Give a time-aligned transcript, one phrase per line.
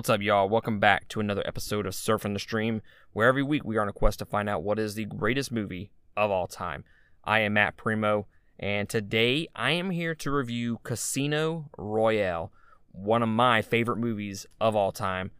[0.00, 0.48] What's up, y'all?
[0.48, 2.80] Welcome back to another episode of Surfing the Stream,
[3.12, 5.52] where every week we are on a quest to find out what is the greatest
[5.52, 6.84] movie of all time.
[7.22, 8.26] I am Matt Primo,
[8.58, 12.50] and today I am here to review Casino Royale,
[12.92, 15.32] one of my favorite movies of all time.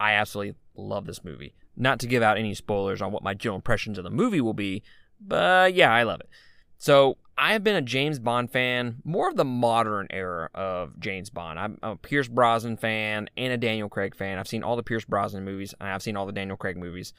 [0.00, 1.54] I absolutely love this movie.
[1.76, 4.52] Not to give out any spoilers on what my general impressions of the movie will
[4.52, 4.82] be,
[5.20, 6.28] but yeah, I love it.
[6.76, 11.56] So, I've been a James Bond fan, more of the modern era of James Bond.
[11.56, 14.38] I'm a Pierce Brosnan fan and a Daniel Craig fan.
[14.38, 17.12] I've seen all the Pierce Brosnan movies, and I've seen all the Daniel Craig movies.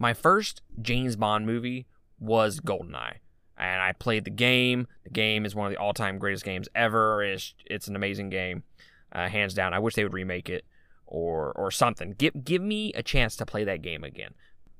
[0.00, 1.86] My first James Bond movie
[2.18, 3.18] was GoldenEye,
[3.56, 4.88] and I played the game.
[5.04, 7.22] The game is one of the all-time greatest games ever.
[7.22, 8.64] It's it's an amazing game,
[9.12, 9.74] uh, hands down.
[9.74, 10.64] I wish they would remake it
[11.06, 12.14] or or something.
[12.18, 14.34] Give give me a chance to play that game again.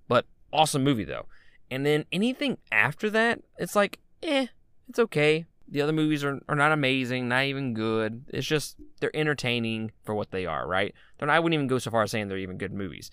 [0.09, 1.27] But awesome movie though.
[1.71, 4.49] And then anything after that, it's like eh
[4.93, 5.47] it's okay.
[5.67, 8.27] The other movies are, are not amazing, not even good.
[8.29, 10.95] It's just they're entertaining for what they are, right?
[11.19, 13.11] Not, I wouldn't even go so far as saying they're even good movies.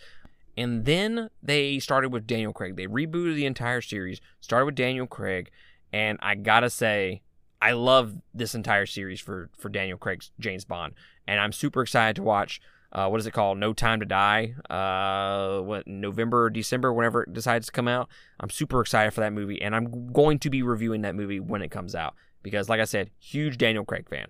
[0.57, 2.75] And then they started with Daniel Craig.
[2.75, 5.51] They rebooted the entire series, started with Daniel Craig,
[5.93, 7.21] and I gotta say,
[7.61, 12.17] I love this entire series for for Daniel Craig's James Bond, and I'm super excited
[12.17, 12.59] to watch
[12.91, 13.57] uh, what is it called?
[13.57, 14.55] No Time to Die.
[14.69, 18.09] Uh, what November, or December, whenever it decides to come out.
[18.39, 21.61] I'm super excited for that movie, and I'm going to be reviewing that movie when
[21.61, 24.27] it comes out because, like I said, huge Daniel Craig fan.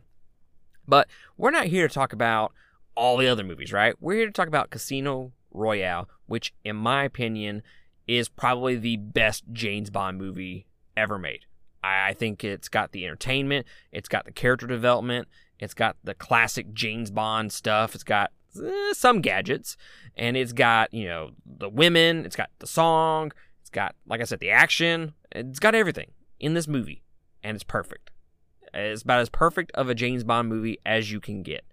[0.87, 1.07] But
[1.37, 2.51] we're not here to talk about
[2.95, 3.95] all the other movies, right?
[4.01, 7.61] We're here to talk about Casino Royale, which, in my opinion,
[8.07, 11.45] is probably the best James Bond movie ever made.
[11.81, 15.29] I think it's got the entertainment, it's got the character development,
[15.59, 19.77] it's got the classic James Bond stuff, it's got eh, some gadgets,
[20.15, 24.25] and it's got you know the women, it's got the song, it's got like I
[24.25, 27.03] said the action, it's got everything in this movie,
[27.43, 28.11] and it's perfect.
[28.73, 31.65] It's about as perfect of a James Bond movie as you can get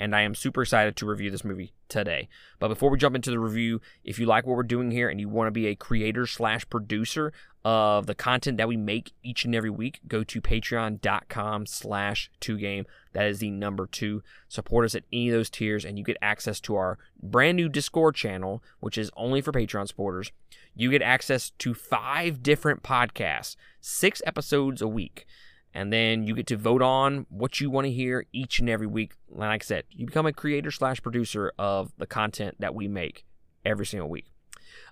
[0.00, 2.28] and I am super excited to review this movie today.
[2.58, 5.20] But before we jump into the review, if you like what we're doing here and
[5.20, 7.32] you want to be a creator slash producer
[7.64, 12.58] of the content that we make each and every week, go to patreon.com slash two
[12.58, 12.86] game.
[13.18, 14.22] That is the number two.
[14.46, 17.68] Support us at any of those tiers, and you get access to our brand new
[17.68, 20.30] Discord channel, which is only for Patreon supporters.
[20.76, 25.26] You get access to five different podcasts, six episodes a week
[25.74, 28.86] and then you get to vote on what you want to hear each and every
[28.86, 29.14] week.
[29.28, 33.24] Like I said, you become a creator slash producer of the content that we make
[33.64, 34.26] every single week.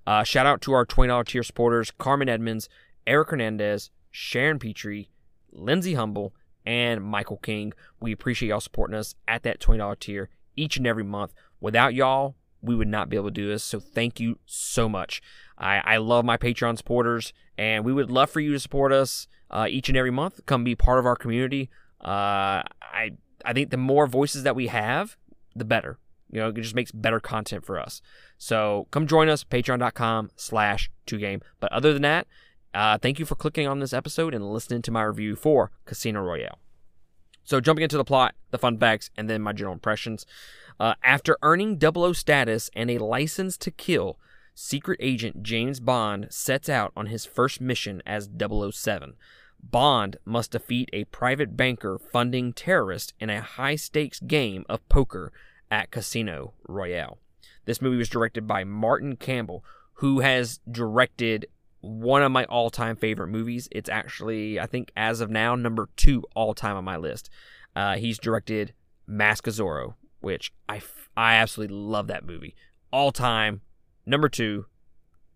[0.06, 2.68] Uh, shout out to our $20 tier supporters Carmen Edmonds,
[3.06, 5.10] Eric Hernandez, Sharon Petrie,
[5.52, 6.34] Lindsay Humble,
[6.66, 7.72] and Michael King.
[8.00, 11.32] We appreciate y'all supporting us at that $20 tier each and every month.
[11.60, 13.62] Without y'all, we would not be able to do this.
[13.62, 15.22] So thank you so much.
[15.56, 19.28] I, I love my Patreon supporters, and we would love for you to support us
[19.50, 20.44] uh, each and every month.
[20.46, 21.70] Come be part of our community.
[22.00, 23.12] Uh, I
[23.44, 25.16] I think the more voices that we have,
[25.54, 25.98] the better.
[26.30, 28.02] You know, it just makes better content for us.
[28.36, 31.40] So come join us, patreon.com slash 2game.
[31.60, 32.26] But other than that,
[32.74, 36.22] uh, thank you for clicking on this episode and listening to my review for Casino
[36.22, 36.58] Royale.
[37.44, 40.26] So jumping into the plot, the fun facts, and then my general impressions.
[40.80, 44.18] Uh, after earning 00 status and a license to kill,
[44.54, 49.14] secret agent James Bond sets out on his first mission as 007.
[49.62, 55.32] Bond must defeat a private banker funding terrorists in a high stakes game of poker
[55.70, 57.18] at Casino Royale.
[57.64, 61.46] This movie was directed by Martin Campbell, who has directed
[61.86, 63.68] one of my all time favorite movies.
[63.70, 67.30] It's actually, I think, as of now, number two all time on my list.
[67.74, 68.72] Uh, he's directed
[69.06, 70.80] Mask of Zorro, which I,
[71.16, 72.54] I absolutely love that movie.
[72.90, 73.60] All time,
[74.04, 74.66] number two,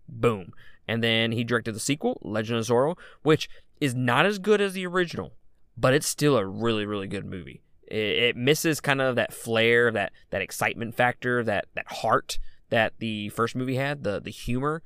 [0.09, 0.53] boom.
[0.89, 3.49] And then he directed the sequel, Legend of Zorro, which
[3.81, 5.35] is not as good as the original,
[5.77, 7.63] but it's still a really, really good movie.
[7.87, 12.39] It, it misses kind of that flair, that that excitement factor, that that heart
[12.71, 14.83] that the first movie had, the the humor.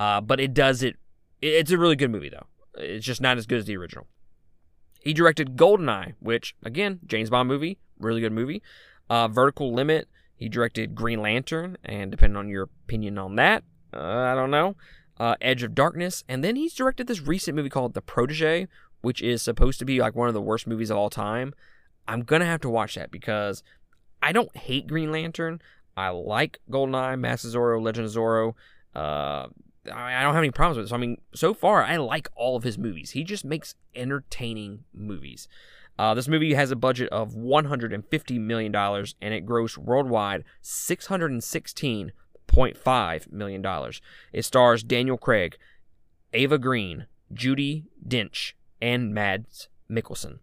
[0.00, 0.96] Uh, but it does it.
[1.42, 2.46] It's a really good movie though.
[2.74, 4.06] It's just not as good as the original.
[5.00, 8.62] He directed Goldeneye, which again, James Bond movie, really good movie.
[9.10, 10.08] Uh, Vertical Limit.
[10.34, 13.62] He directed Green Lantern, and depending on your opinion on that,
[13.92, 14.74] uh, I don't know.
[15.18, 18.66] Uh, Edge of Darkness, and then he's directed this recent movie called The Protege,
[19.02, 21.52] which is supposed to be like one of the worst movies of all time.
[22.08, 23.62] I'm gonna have to watch that because
[24.22, 25.60] I don't hate Green Lantern.
[25.94, 28.54] I like Goldeneye, Mask of Zorro, Legend of Zorro.
[28.94, 29.48] Uh,
[29.90, 30.90] I don't have any problems with it.
[30.90, 33.10] So I mean, so far I like all of his movies.
[33.10, 35.46] He just makes entertaining movies.
[35.98, 43.92] Uh, this movie has a budget of $150 million and it grossed worldwide $616.5 million.
[44.32, 45.58] It stars Daniel Craig,
[46.32, 50.38] Eva Green, Judi Dench, and Mads Mikkelsen.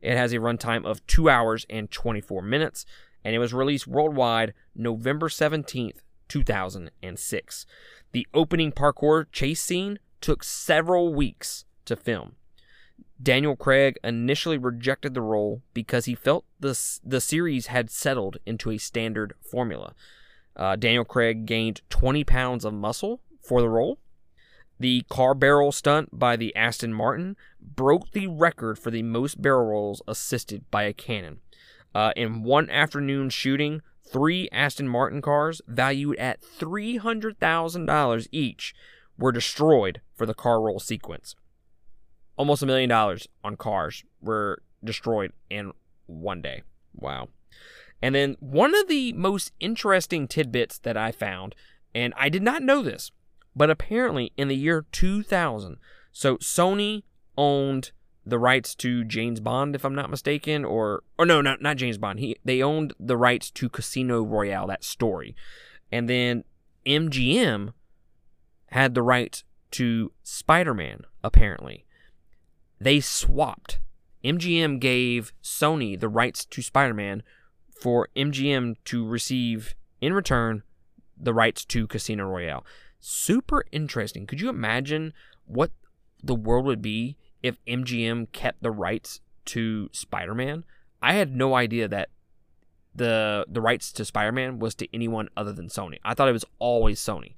[0.00, 2.86] It has a runtime of 2 hours and 24 minutes.
[3.24, 5.98] and it was released worldwide November 17th,
[6.30, 7.66] 2006.
[8.12, 12.36] The opening parkour chase scene took several weeks to film.
[13.22, 18.70] Daniel Craig initially rejected the role because he felt the, the series had settled into
[18.70, 19.94] a standard formula.
[20.56, 23.98] Uh, Daniel Craig gained 20 pounds of muscle for the role.
[24.78, 29.66] The car barrel stunt by the Aston Martin broke the record for the most barrel
[29.66, 31.40] rolls assisted by a cannon.
[31.94, 38.74] Uh, in one afternoon shooting, three Aston Martin cars, valued at $300,000 each,
[39.18, 41.34] were destroyed for the car roll sequence
[42.40, 45.72] almost a million dollars on cars were destroyed in
[46.06, 46.62] one day.
[46.94, 47.28] Wow.
[48.00, 51.54] And then one of the most interesting tidbits that I found,
[51.94, 53.10] and I did not know this,
[53.54, 55.76] but apparently in the year 2000,
[56.12, 57.02] so Sony
[57.36, 57.90] owned
[58.24, 61.98] the rights to James Bond, if I'm not mistaken, or or no, not not James
[61.98, 62.20] Bond.
[62.20, 65.34] He they owned the rights to Casino Royale, that story,
[65.90, 66.44] and then
[66.86, 67.72] MGM
[68.68, 71.84] had the rights to Spider-Man, apparently
[72.80, 73.78] they swapped.
[74.24, 77.22] MGM gave Sony the rights to Spider Man
[77.80, 80.62] for MGM to receive, in return,
[81.16, 82.64] the rights to Casino Royale.
[82.98, 84.26] Super interesting.
[84.26, 85.12] Could you imagine
[85.46, 85.70] what
[86.22, 90.64] the world would be if MGM kept the rights to Spider Man?
[91.02, 92.10] I had no idea that
[92.94, 95.98] the the rights to Spider Man was to anyone other than Sony.
[96.04, 97.34] I thought it was always Sony.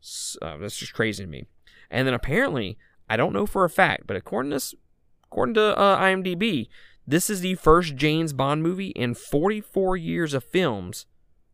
[0.00, 1.46] So, uh, that's just crazy to me.
[1.90, 4.76] And then apparently I don't know for a fact, but according to
[5.24, 6.68] according to uh, IMDb,
[7.06, 11.06] this is the first James Bond movie in 44 years of films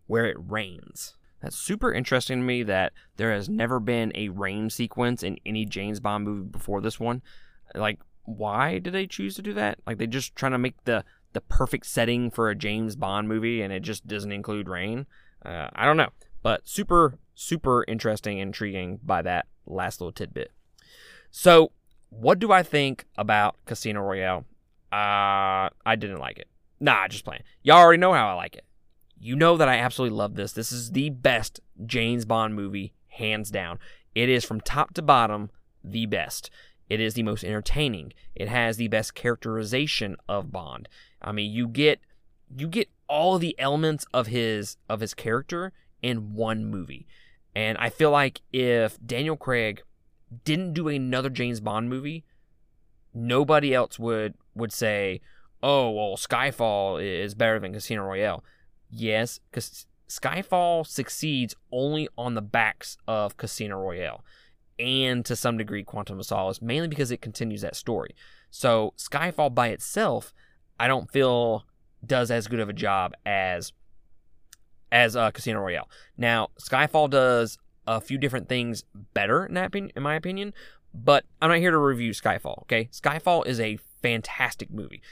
[0.06, 1.16] where it rains.
[1.42, 5.64] That's super interesting to me that there has never been a rain sequence in any
[5.64, 7.22] James Bond movie before this one.
[7.76, 9.78] Like, why did they choose to do that?
[9.87, 13.61] Like, they just trying to make the the perfect setting for a James Bond movie,
[13.61, 15.06] and it just doesn't include rain.
[15.44, 16.08] Uh, I don't know,
[16.43, 20.50] but super super interesting, intriguing by that last little tidbit.
[21.31, 21.70] So,
[22.08, 24.44] what do I think about Casino Royale?
[24.90, 26.49] Uh, I didn't like it.
[26.81, 27.43] Nah, just playing.
[27.62, 28.64] Y'all already know how I like it.
[29.19, 30.52] You know that I absolutely love this.
[30.52, 33.78] This is the best James Bond movie, hands down.
[34.14, 35.50] It is from top to bottom
[35.84, 36.50] the best.
[36.88, 38.12] It is the most entertaining.
[38.34, 40.88] It has the best characterization of Bond.
[41.20, 42.00] I mean, you get
[42.56, 45.72] you get all the elements of his of his character
[46.02, 47.06] in one movie.
[47.54, 49.82] And I feel like if Daniel Craig
[50.44, 52.24] didn't do another James Bond movie,
[53.14, 55.20] nobody else would would say,
[55.62, 58.44] "Oh, well, Skyfall is better than Casino Royale."
[58.90, 64.24] Yes, because Skyfall succeeds only on the backs of Casino Royale
[64.78, 68.14] and to some degree Quantum of Solace, mainly because it continues that story.
[68.50, 70.32] So Skyfall by itself,
[70.78, 71.64] I don't feel
[72.05, 73.73] does as good of a job as
[74.93, 75.88] as uh, Casino Royale.
[76.17, 78.84] Now Skyfall does a few different things
[79.14, 80.52] better in that in my opinion.
[80.94, 82.62] But I'm not here to review Skyfall.
[82.62, 85.02] Okay, Skyfall is a fantastic movie.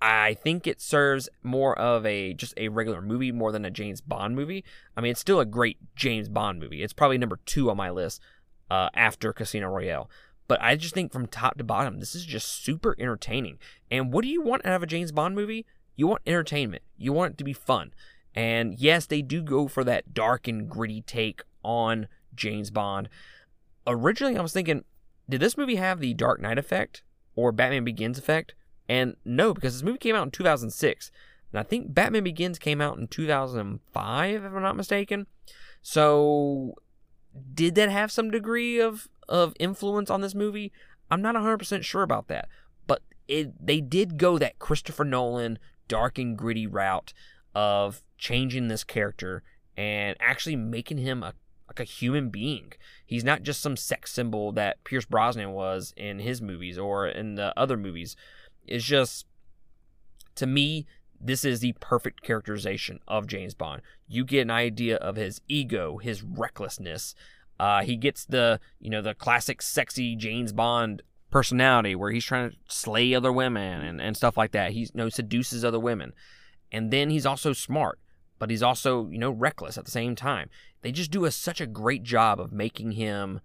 [0.00, 4.00] I think it serves more of a just a regular movie more than a James
[4.00, 4.64] Bond movie.
[4.96, 6.82] I mean, it's still a great James Bond movie.
[6.82, 8.20] It's probably number two on my list
[8.70, 10.10] uh, after Casino Royale.
[10.48, 13.58] But I just think from top to bottom, this is just super entertaining.
[13.90, 15.66] And what do you want out of a James Bond movie?
[15.96, 16.82] You want entertainment.
[16.96, 17.92] You want it to be fun.
[18.34, 23.08] And yes, they do go for that dark and gritty take on James Bond.
[23.86, 24.84] Originally, I was thinking,
[25.28, 27.02] did this movie have the Dark Knight effect
[27.34, 28.54] or Batman Begins effect?
[28.88, 31.10] And no, because this movie came out in 2006.
[31.52, 35.26] And I think Batman Begins came out in 2005, if I'm not mistaken.
[35.82, 36.74] So,
[37.54, 40.72] did that have some degree of, of influence on this movie?
[41.10, 42.48] I'm not 100% sure about that.
[42.86, 47.12] But it they did go that Christopher Nolan dark and gritty route
[47.54, 49.42] of changing this character
[49.76, 51.34] and actually making him a
[51.68, 52.72] like a human being.
[53.04, 57.34] He's not just some sex symbol that Pierce Brosnan was in his movies or in
[57.34, 58.16] the other movies.
[58.66, 59.26] It's just
[60.36, 60.86] to me
[61.20, 63.82] this is the perfect characterization of James Bond.
[64.08, 67.14] You get an idea of his ego, his recklessness.
[67.58, 72.50] Uh, he gets the you know the classic sexy James Bond personality where he's trying
[72.50, 74.72] to slay other women and, and stuff like that.
[74.72, 76.12] He you know seduces other women,
[76.70, 77.98] and then he's also smart
[78.38, 80.50] but he's also, you know, reckless at the same time.
[80.82, 83.40] They just do a, such a great job of making him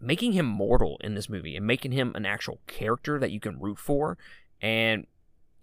[0.00, 3.58] making him mortal in this movie and making him an actual character that you can
[3.58, 4.18] root for
[4.60, 5.06] and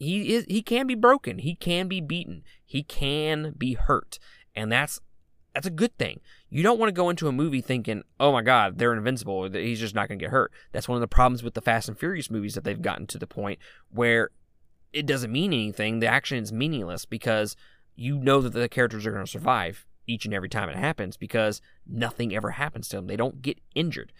[0.02, 4.18] he is he can be broken, he can be beaten, he can be hurt.
[4.56, 5.00] And that's
[5.54, 6.22] that's a good thing.
[6.50, 9.80] You don't want to go into a movie thinking, "Oh my god, they're invincible, he's
[9.80, 11.98] just not going to get hurt." That's one of the problems with the Fast and
[11.98, 14.32] Furious movies that they've gotten to the point where
[14.92, 16.00] it doesn't mean anything.
[16.00, 17.56] The action is meaningless because
[17.96, 21.16] you know that the characters are going to survive each and every time it happens
[21.16, 23.06] because nothing ever happens to them.
[23.06, 24.12] They don't get injured.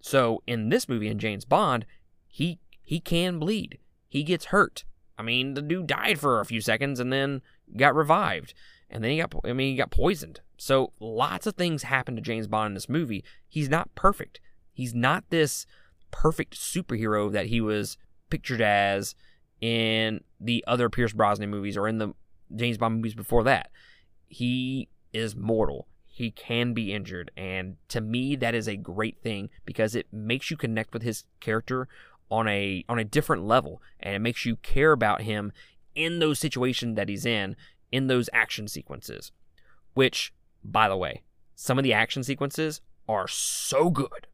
[0.00, 1.86] So in this movie in James Bond,
[2.26, 3.78] he he can bleed.
[4.08, 4.82] He gets hurt.
[5.20, 7.42] I mean, the dude died for a few seconds and then
[7.76, 8.54] got revived.
[8.88, 10.40] And then he got I mean, he got poisoned.
[10.56, 13.22] So lots of things happen to James Bond in this movie.
[13.46, 14.40] He's not perfect.
[14.72, 15.66] He's not this
[16.10, 17.98] perfect superhero that he was
[18.30, 19.14] pictured as
[19.60, 22.14] in the other Pierce Brosnan movies or in the
[22.56, 23.70] James Bond movies before that.
[24.26, 25.86] He is mortal.
[26.06, 27.30] He can be injured.
[27.36, 31.24] And to me, that is a great thing because it makes you connect with his
[31.40, 31.88] character
[32.30, 35.52] on a on a different level and it makes you care about him
[35.94, 37.56] in those situations that he's in
[37.90, 39.32] in those action sequences
[39.94, 40.32] which
[40.62, 41.22] by the way
[41.60, 44.26] some of the action sequences are so good.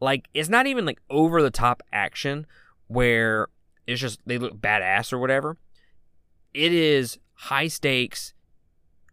[0.00, 2.46] Like it's not even like over the top action
[2.86, 3.48] where
[3.86, 5.58] it's just they look badass or whatever.
[6.54, 8.32] It is high stakes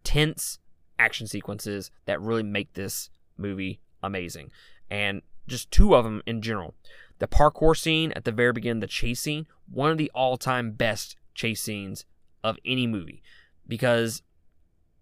[0.04, 0.58] tense
[0.98, 4.50] action sequences that really make this movie amazing
[4.90, 6.74] and just two of them in general
[7.20, 10.72] the parkour scene at the very beginning, the chase scene, one of the all time
[10.72, 12.04] best chase scenes
[12.42, 13.22] of any movie.
[13.68, 14.22] Because,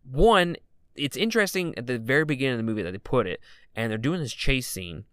[0.03, 0.57] one,
[0.95, 3.41] it's interesting at the very beginning of the movie that they put it,
[3.75, 5.05] and they're doing this chase scene,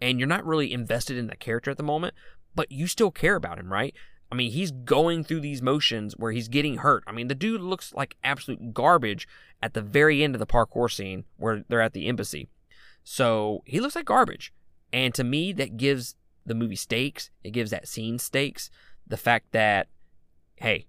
[0.00, 2.14] and you're not really invested in the character at the moment,
[2.54, 3.94] but you still care about him, right?
[4.32, 7.04] I mean, he's going through these motions where he's getting hurt.
[7.06, 9.28] I mean, the dude looks like absolute garbage
[9.62, 12.48] at the very end of the parkour scene where they're at the embassy.
[13.04, 14.52] So he looks like garbage.
[14.94, 16.14] And to me, that gives
[16.46, 17.28] the movie stakes.
[17.42, 18.70] It gives that scene stakes.
[19.04, 19.88] The fact that,
[20.54, 20.86] hey,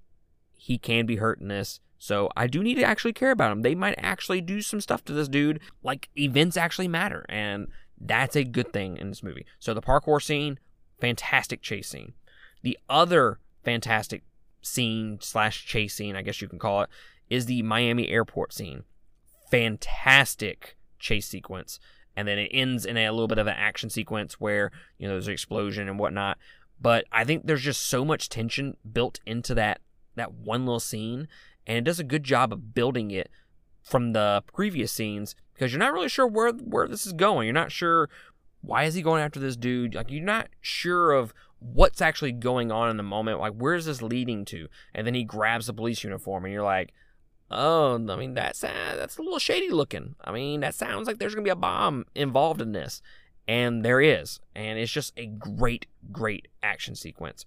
[0.53, 1.79] he can be hurt in this.
[1.97, 3.63] So I do need to actually care about him.
[3.63, 5.59] They might actually do some stuff to this dude.
[5.81, 7.25] Like events actually matter.
[7.29, 7.69] And
[7.99, 9.47] that's a good thing in this movie.
[9.57, 10.59] So the parkour scene,
[11.01, 12.13] fantastic chase scene.
[12.61, 14.21] The other fantastic
[14.61, 16.89] scene slash chase scene, I guess you can call it,
[17.27, 18.83] is the Miami airport scene.
[19.49, 21.79] Fantastic chase sequence
[22.15, 25.13] and then it ends in a, little bit of an action sequence where you know
[25.13, 26.37] there's an explosion and whatnot.
[26.79, 29.81] But I think there's just so much tension built into that
[30.15, 31.27] that one little scene,
[31.67, 33.29] and it does a good job of building it
[33.81, 37.45] from the previous scenes because you're not really sure where where this is going.
[37.45, 38.09] You're not sure
[38.61, 39.95] why is he going after this dude.
[39.95, 43.39] Like you're not sure of what's actually going on in the moment.
[43.39, 44.67] Like where is this leading to?
[44.93, 46.93] And then he grabs the police uniform, and you're like,
[47.51, 50.15] Oh, I mean that's uh, that's a little shady looking.
[50.23, 53.01] I mean that sounds like there's gonna be a bomb involved in this,
[53.47, 57.45] and there is, and it's just a great, great action sequence.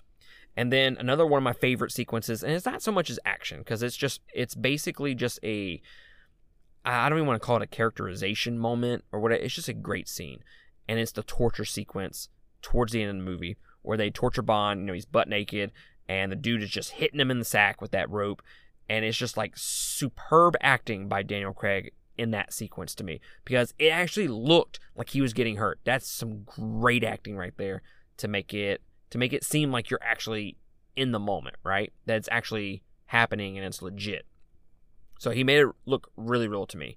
[0.56, 3.58] And then another one of my favorite sequences, and it's not so much as action
[3.58, 5.80] because it's just it's basically just a
[6.84, 9.32] I don't even want to call it a characterization moment or what.
[9.32, 10.40] It's just a great scene,
[10.88, 12.28] and it's the torture sequence
[12.62, 14.80] towards the end of the movie where they torture Bond.
[14.80, 15.72] You know he's butt naked,
[16.08, 18.42] and the dude is just hitting him in the sack with that rope
[18.88, 23.72] and it's just like superb acting by Daniel Craig in that sequence to me because
[23.78, 25.78] it actually looked like he was getting hurt.
[25.84, 27.82] That's some great acting right there
[28.16, 30.56] to make it to make it seem like you're actually
[30.96, 31.92] in the moment, right?
[32.06, 34.26] That it's actually happening and it's legit.
[35.18, 36.96] So he made it look really real to me.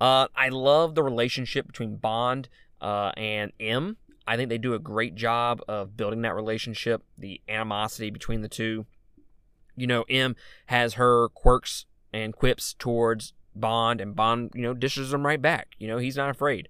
[0.00, 2.48] Uh, I love the relationship between Bond
[2.80, 3.96] uh, and M.
[4.26, 8.48] I think they do a great job of building that relationship, the animosity between the
[8.48, 8.86] two
[9.80, 15.10] you know, M has her quirks and quips towards Bond, and Bond, you know, dishes
[15.10, 15.68] them right back.
[15.78, 16.68] You know, he's not afraid.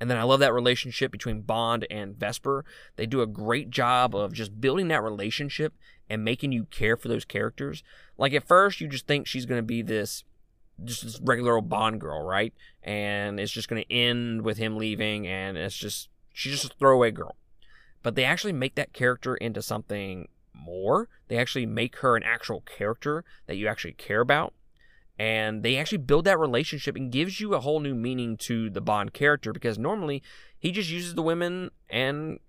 [0.00, 2.64] And then I love that relationship between Bond and Vesper.
[2.96, 5.72] They do a great job of just building that relationship
[6.10, 7.82] and making you care for those characters.
[8.18, 10.24] Like at first, you just think she's going to be this
[10.82, 12.52] just this regular old Bond girl, right?
[12.82, 16.76] And it's just going to end with him leaving, and it's just she's just a
[16.76, 17.36] throwaway girl.
[18.02, 20.28] But they actually make that character into something
[20.64, 21.08] more.
[21.28, 24.54] They actually make her an actual character that you actually care about.
[25.18, 28.80] And they actually build that relationship and gives you a whole new meaning to the
[28.80, 30.22] Bond character because normally
[30.58, 32.40] he just uses the women and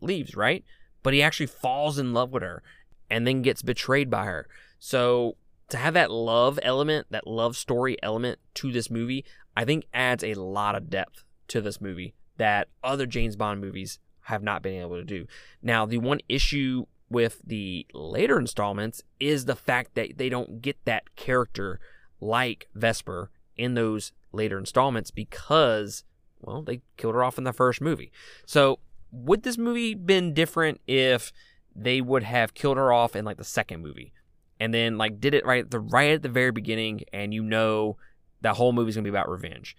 [0.00, 0.64] leaves, right?
[1.02, 2.62] But he actually falls in love with her
[3.08, 4.48] and then gets betrayed by her.
[4.80, 5.36] So
[5.68, 9.24] to have that love element, that love story element to this movie,
[9.56, 13.98] I think adds a lot of depth to this movie that other James Bond movies
[14.22, 15.26] have not been able to do.
[15.62, 20.76] Now, the one issue with the later installments is the fact that they don't get
[20.84, 21.80] that character
[22.20, 26.04] like Vesper in those later installments because
[26.40, 28.12] well they killed her off in the first movie.
[28.46, 28.78] So
[29.10, 31.32] would this movie been different if
[31.74, 34.12] they would have killed her off in like the second movie
[34.60, 37.96] and then like did it right the right at the very beginning and you know
[38.40, 39.76] that whole movie's going to be about revenge.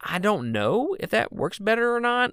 [0.00, 2.32] I don't know if that works better or not.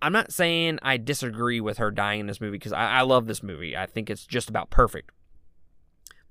[0.00, 3.26] I'm not saying I disagree with her dying in this movie because I, I love
[3.26, 3.76] this movie.
[3.76, 5.10] I think it's just about perfect.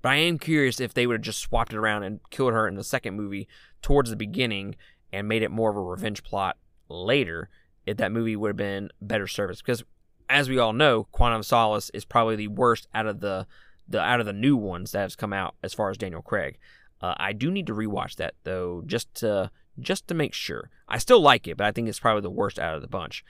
[0.01, 2.67] But I am curious if they would have just swapped it around and killed her
[2.67, 3.48] in the second movie
[3.81, 4.75] towards the beginning
[5.12, 6.57] and made it more of a revenge plot
[6.89, 7.50] later,
[7.86, 9.62] if that movie would have been better service.
[9.62, 9.83] Because
[10.29, 13.48] as we all know, Quantum of Solace is probably the worst out of the
[13.88, 16.57] the out of the new ones that has come out as far as Daniel Craig.
[17.01, 20.70] Uh, I do need to rewatch that though, just to just to make sure.
[20.88, 23.24] I still like it, but I think it's probably the worst out of the bunch.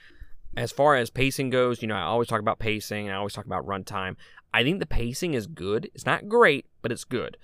[0.56, 3.10] As far as pacing goes, you know, I always talk about pacing.
[3.10, 4.16] I always talk about runtime.
[4.52, 5.90] I think the pacing is good.
[5.94, 7.36] It's not great, but it's good.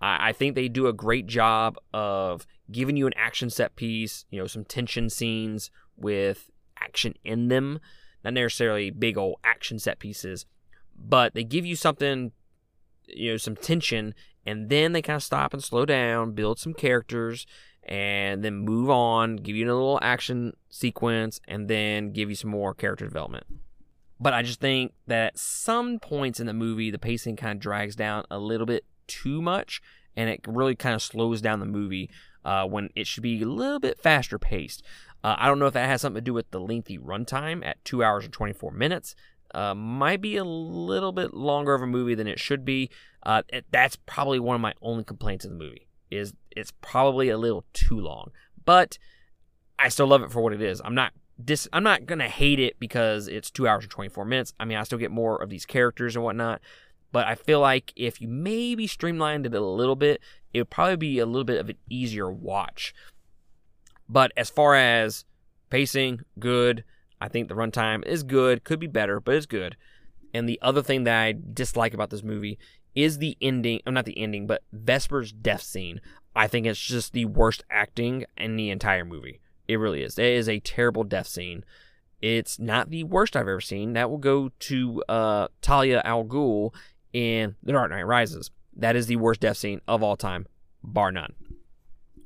[0.00, 4.26] I, I think they do a great job of giving you an action set piece,
[4.30, 7.80] you know, some tension scenes with action in them.
[8.24, 10.44] Not necessarily big old action set pieces,
[10.94, 12.32] but they give you something,
[13.06, 16.74] you know, some tension, and then they kind of stop and slow down, build some
[16.74, 17.46] characters,
[17.88, 22.50] and then move on, give you a little action sequence, and then give you some
[22.50, 23.46] more character development.
[24.20, 27.60] But I just think that at some points in the movie, the pacing kind of
[27.60, 29.80] drags down a little bit too much,
[30.16, 32.10] and it really kind of slows down the movie
[32.44, 34.82] uh, when it should be a little bit faster paced.
[35.24, 37.82] Uh, I don't know if that has something to do with the lengthy runtime at
[37.84, 39.14] two hours and 24 minutes.
[39.54, 42.90] Uh, might be a little bit longer of a movie than it should be.
[43.22, 45.87] Uh, that's probably one of my only complaints in the movie.
[46.10, 48.30] Is it's probably a little too long,
[48.64, 48.98] but
[49.78, 50.80] I still love it for what it is.
[50.84, 51.12] I'm not
[51.42, 54.54] dis- I'm not gonna hate it because it's two hours and 24 minutes.
[54.58, 56.60] I mean, I still get more of these characters and whatnot,
[57.12, 60.20] but I feel like if you maybe streamlined it a little bit,
[60.52, 62.94] it would probably be a little bit of an easier watch.
[64.08, 65.24] But as far as
[65.70, 66.84] pacing, good.
[67.20, 68.64] I think the runtime is good.
[68.64, 69.76] Could be better, but it's good.
[70.32, 72.58] And the other thing that I dislike about this movie
[72.94, 73.80] is the ending.
[73.86, 76.00] I'm not the ending, but Vesper's death scene.
[76.34, 79.40] I think it's just the worst acting in the entire movie.
[79.66, 80.18] It really is.
[80.18, 81.64] It is a terrible death scene.
[82.20, 83.92] It's not the worst I've ever seen.
[83.92, 86.74] That will go to uh, Talia al Ghul
[87.12, 88.50] in The Dark Knight Rises.
[88.74, 90.46] That is the worst death scene of all time,
[90.82, 91.34] bar none.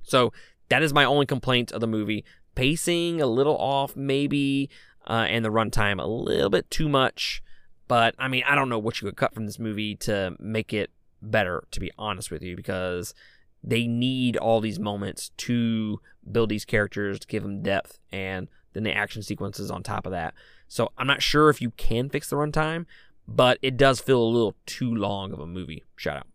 [0.02, 0.32] So
[0.68, 2.24] that is my only complaint of the movie.
[2.54, 4.68] Pacing a little off, maybe,
[5.06, 7.42] uh, and the runtime a little bit too much.
[7.88, 10.72] But I mean, I don't know what you could cut from this movie to make
[10.72, 10.90] it
[11.20, 13.14] better, to be honest with you, because
[13.62, 18.82] they need all these moments to build these characters, to give them depth, and then
[18.82, 20.34] the action sequences on top of that.
[20.68, 22.86] So I'm not sure if you can fix the runtime,
[23.28, 25.84] but it does feel a little too long of a movie.
[25.96, 26.26] Shout out.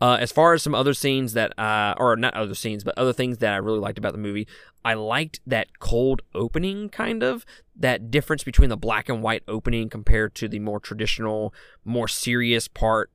[0.00, 3.12] Uh, as far as some other scenes that, uh, or not other scenes, but other
[3.12, 4.48] things that I really liked about the movie,
[4.84, 7.44] I liked that cold opening, kind of
[7.76, 11.52] that difference between the black and white opening compared to the more traditional,
[11.84, 13.10] more serious part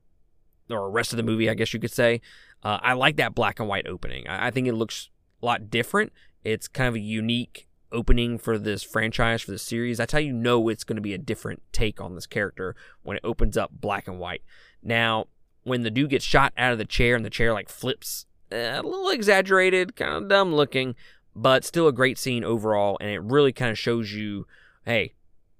[0.70, 2.20] or rest of the movie, I guess you could say.
[2.62, 4.26] Uh, I like that black and white opening.
[4.28, 5.10] I, I think it looks
[5.42, 6.12] a lot different.
[6.44, 9.98] It's kind of a unique opening for this franchise, for the series.
[9.98, 13.16] That's how you know it's going to be a different take on this character when
[13.16, 14.42] it opens up black and white.
[14.82, 15.26] Now,
[15.66, 18.78] when the dude gets shot out of the chair and the chair like flips, eh,
[18.78, 20.94] a little exaggerated, kind of dumb looking,
[21.34, 22.96] but still a great scene overall.
[23.00, 24.46] And it really kind of shows you,
[24.84, 25.14] hey,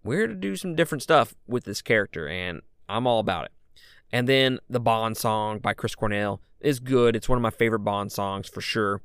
[0.04, 3.52] we're to do some different stuff with this character, and I'm all about it.
[4.12, 7.16] And then the Bond song by Chris Cornell is good.
[7.16, 9.02] It's one of my favorite Bond songs for sure.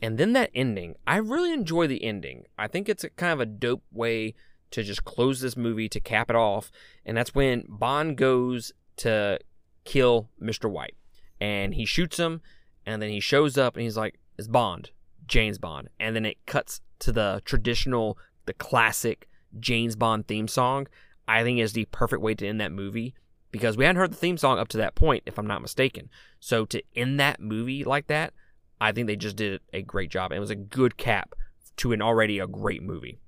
[0.00, 2.44] And then that ending, I really enjoy the ending.
[2.56, 4.34] I think it's a kind of a dope way
[4.70, 6.70] to just close this movie to cap it off.
[7.04, 9.38] And that's when Bond goes to
[9.88, 10.70] kill Mr.
[10.70, 10.94] White.
[11.40, 12.42] And he shoots him,
[12.84, 14.90] and then he shows up and he's like, It's Bond,
[15.26, 15.88] James Bond.
[15.98, 20.88] And then it cuts to the traditional, the classic James Bond theme song.
[21.26, 23.14] I think is the perfect way to end that movie
[23.50, 26.08] because we hadn't heard the theme song up to that point, if I'm not mistaken.
[26.40, 28.32] So to end that movie like that,
[28.80, 30.32] I think they just did a great job.
[30.32, 31.34] It was a good cap
[31.78, 33.18] to an already a great movie.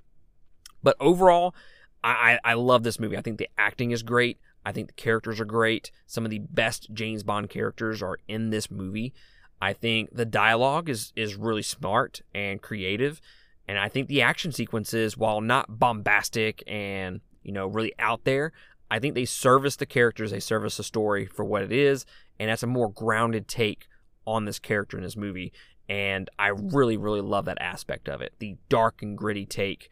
[0.82, 1.54] But overall,
[2.02, 3.16] I, I love this movie.
[3.18, 4.38] I think the acting is great.
[4.64, 5.90] I think the characters are great.
[6.06, 9.14] Some of the best James Bond characters are in this movie.
[9.60, 13.20] I think the dialogue is is really smart and creative,
[13.68, 18.52] and I think the action sequences, while not bombastic and you know really out there,
[18.90, 22.06] I think they service the characters, they service the story for what it is,
[22.38, 23.86] and that's a more grounded take
[24.26, 25.52] on this character in this movie.
[25.88, 29.90] And I really, really love that aspect of it the dark and gritty take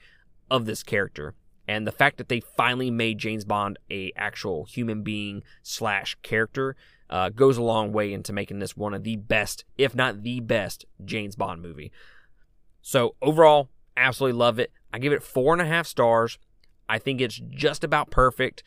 [0.50, 1.34] of this character
[1.68, 6.74] and the fact that they finally made James Bond a actual human being slash character
[7.10, 10.40] uh, goes a long way into making this one of the best, if not the
[10.40, 11.92] best, James Bond movie.
[12.80, 14.72] So overall, absolutely love it.
[14.92, 16.38] I give it four and a half stars.
[16.88, 18.62] I think it's just about perfect,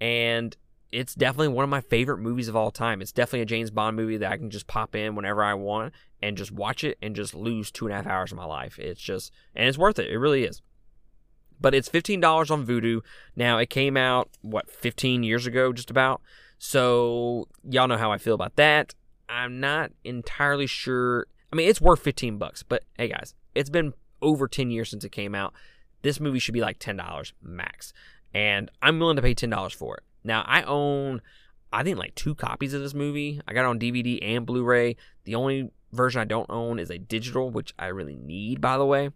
[0.00, 0.56] and
[0.90, 3.02] it's definitely one of my favorite movies of all time.
[3.02, 5.92] It's definitely a James Bond movie that I can just pop in whenever I want
[6.22, 8.78] and just watch it and just lose two and a half hours of my life.
[8.78, 10.10] It's just, and it's worth it.
[10.10, 10.62] It really is
[11.60, 13.00] but it's $15 on Vudu.
[13.36, 16.20] Now, it came out, what, 15 years ago, just about.
[16.58, 18.94] So y'all know how I feel about that.
[19.28, 21.26] I'm not entirely sure.
[21.52, 25.04] I mean, it's worth 15 bucks, but hey guys, it's been over 10 years since
[25.04, 25.54] it came out.
[26.02, 27.92] This movie should be like $10 max.
[28.34, 30.02] And I'm willing to pay $10 for it.
[30.24, 31.22] Now, I own
[31.72, 33.40] I think like two copies of this movie.
[33.46, 34.96] I got on DVD and Blu-ray.
[35.24, 38.86] The only version I don't own is a digital, which I really need, by the
[38.86, 39.10] way.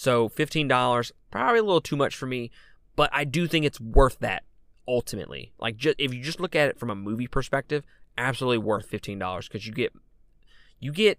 [0.00, 2.50] So $15, probably a little too much for me,
[2.96, 4.44] but I do think it's worth that
[4.88, 5.52] ultimately.
[5.58, 7.84] Like just if you just look at it from a movie perspective,
[8.16, 9.92] absolutely worth $15 because you get
[10.78, 11.18] you get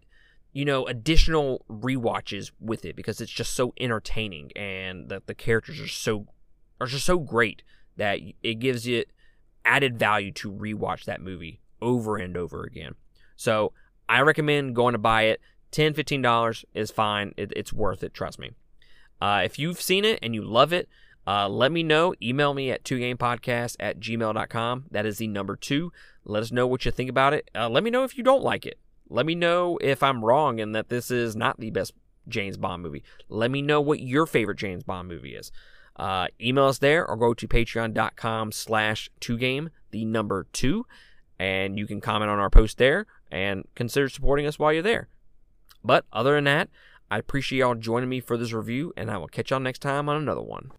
[0.52, 5.80] you know additional re-watches with it because it's just so entertaining and that the characters
[5.80, 6.26] are so
[6.80, 7.62] are just so great
[7.98, 9.06] that it gives you
[9.64, 12.96] added value to rewatch that movie over and over again.
[13.36, 13.74] So
[14.10, 15.40] I recommend going to buy it.
[15.72, 17.36] $10, $15 is fine.
[17.38, 18.52] It, it's worth it, trust me.
[19.22, 20.90] Uh, if you've seen it and you love it,
[21.28, 22.16] uh, let me know.
[22.22, 24.86] Email me at 2gamepodcast at gmail.com.
[24.90, 25.94] That is the number two.
[26.26, 27.50] Let us know what you think about it.
[27.56, 28.80] Uh, let me know if you don't like it.
[29.10, 31.94] Let me know if I'm wrong and that this is not the best
[32.28, 33.04] James Bond movie.
[33.30, 35.52] Let me know what your favorite James Bond movie is.
[35.96, 40.86] Uh, email us there or go to patreon.com slash 2game, the number two,
[41.38, 45.10] and you can comment on our post there and consider supporting us while you're there.
[45.84, 46.70] But other than that,
[47.12, 50.08] I appreciate y'all joining me for this review, and I will catch y'all next time
[50.08, 50.72] on another one.